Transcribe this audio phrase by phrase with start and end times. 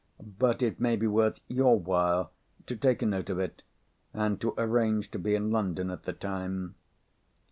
[0.39, 2.31] But it may be worth your while
[2.65, 3.61] to take a note of it,
[4.15, 6.73] and to arrange to be in London at the time."